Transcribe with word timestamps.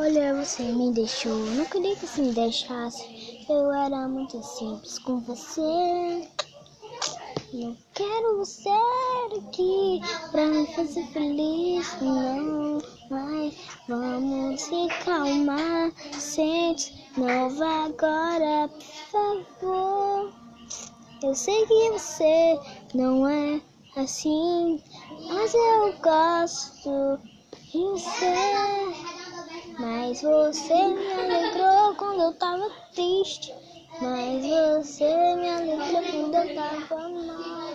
Olha, 0.00 0.32
você 0.32 0.62
me 0.62 0.92
deixou, 0.92 1.34
não 1.34 1.64
queria 1.64 1.96
que 1.96 2.06
você 2.06 2.22
me 2.22 2.32
deixasse. 2.32 3.44
Eu 3.48 3.68
era 3.72 4.06
muito 4.06 4.40
simples 4.44 4.96
com 5.00 5.18
você. 5.18 6.28
Não 7.52 7.76
quero 7.94 8.36
você 8.38 8.70
aqui 9.36 10.00
pra 10.30 10.46
me 10.46 10.68
fazer 10.68 11.04
feliz, 11.08 11.96
não. 12.00 12.80
Mas 13.10 13.56
vamos 13.88 14.60
se 14.60 14.86
calmar, 15.04 15.90
sente, 16.16 17.04
não 17.16 17.50
vá 17.50 17.86
agora, 17.86 18.68
por 18.68 19.10
favor. 19.10 20.32
Eu 21.24 21.34
sei 21.34 21.66
que 21.66 21.90
você 21.90 22.60
não 22.94 23.28
é 23.28 23.60
assim, 23.96 24.80
mas 25.28 25.52
eu 25.52 25.92
gosto 26.00 27.18
de 27.72 27.78
você. 27.78 28.67
Mas 30.08 30.22
você 30.22 30.72
me 30.72 31.12
alegrou 31.12 31.94
quando 31.96 32.22
eu 32.22 32.32
tava 32.32 32.70
triste. 32.94 33.54
Mas 34.00 34.42
você 34.42 35.04
me 35.36 35.50
alegrou 35.50 36.02
quando 36.02 36.34
eu 36.34 36.54
tava 36.54 37.08
mal. 37.10 37.74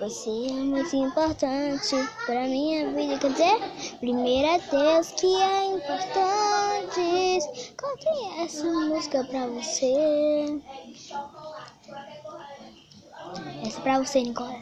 Você 0.00 0.30
é 0.30 0.52
muito 0.52 0.96
importante 0.96 1.94
pra 2.24 2.44
minha 2.44 2.90
vida. 2.94 3.18
Quer 3.18 3.30
dizer, 3.30 3.98
primeiro 3.98 4.48
é 4.48 4.58
Deus 4.58 5.10
que 5.10 5.26
é 5.26 5.64
importante. 5.66 7.40
Cante 7.76 8.08
essa 8.40 8.66
música 8.66 9.22
pra 9.24 9.46
você. 9.46 10.58
Essa 13.66 13.78
é 13.78 13.82
pra 13.82 13.98
você, 13.98 14.22
Nicola. 14.22 14.60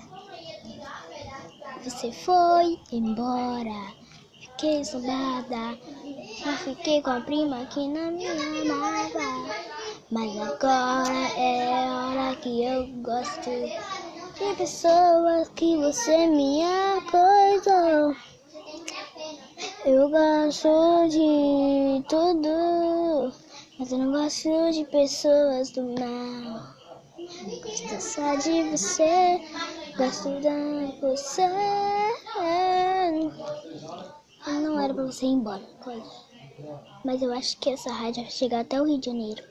Você 1.85 2.11
foi 2.11 2.77
embora. 2.91 4.04
Fiquei 4.57 4.83
isolada. 4.83 5.77
Só 6.37 6.53
fiquei 6.59 7.03
com 7.03 7.11
a 7.11 7.21
prima 7.21 7.67
que 7.67 7.89
não 7.89 8.13
me 8.13 8.29
amava. 8.29 9.51
Mas 10.13 10.39
agora 10.39 11.33
é 11.37 11.91
hora 11.91 12.37
que 12.37 12.63
eu 12.63 12.87
gosto 13.03 13.51
de 13.51 14.55
pessoas 14.57 15.49
que 15.57 15.77
você 15.77 16.29
me 16.29 16.63
acordou. 16.63 18.15
Eu 19.85 20.09
gosto 20.09 21.09
de 21.09 22.05
tudo, 22.09 23.33
mas 23.77 23.91
eu 23.91 23.99
não 23.99 24.13
gosto 24.13 24.71
de 24.71 24.85
pessoas 24.85 25.73
do 25.73 25.83
mal. 25.99 26.61
Gosto 27.61 28.01
só 28.01 28.37
de 28.37 28.63
você, 28.71 29.41
gosto 29.99 30.29
de 30.41 31.01
você. 31.01 31.84
Pra 34.95 35.05
você 35.05 35.27
embora. 35.27 35.63
Mas 37.05 37.21
eu 37.21 37.33
acho 37.33 37.59
que 37.59 37.71
essa 37.71 37.93
rádio 37.93 38.23
vai 38.23 38.31
chegar 38.31 38.61
até 38.61 38.81
o 38.81 38.85
Rio 38.85 38.99
de 39.01 39.07
Janeiro. 39.07 39.43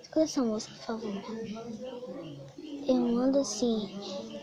Escuta 0.00 0.22
essa 0.22 0.42
música, 0.42 0.74
por 0.74 0.84
favor. 0.84 1.22
Eu 2.88 2.96
mando 2.96 3.38
assim, 3.38 3.90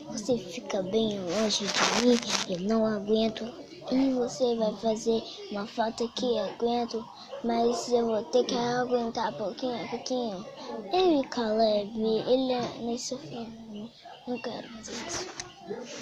você 0.08 0.38
fica 0.38 0.84
bem 0.84 1.20
longe 1.20 1.66
de 1.66 2.06
mim, 2.06 2.20
eu 2.50 2.60
não 2.70 2.86
aguento. 2.86 3.52
E 3.92 4.14
você 4.14 4.56
vai 4.56 4.76
fazer 4.76 5.24
uma 5.52 5.66
falta 5.66 6.08
que 6.10 6.40
aguento, 6.40 7.04
mas 7.44 7.88
eu 7.90 8.06
vou 8.06 8.24
ter 8.26 8.44
que 8.46 8.56
aguentar 8.56 9.36
pouquinho 9.36 9.84
a 9.84 9.88
pouquinho. 9.88 10.46
Eu 10.94 11.22
e 11.22 11.28
Caleb, 11.28 11.92
ele 11.98 12.54
é 12.54 12.78
nesse 12.84 13.18
filme. 13.18 13.92
Não 14.28 14.40
quero 14.40 14.68
fazer 14.70 15.08
isso. 15.08 15.28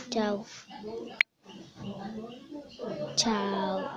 Tchau. 0.10 0.46
Tchau. 3.16 3.90